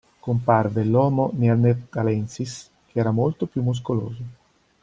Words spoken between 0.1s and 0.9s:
Comparve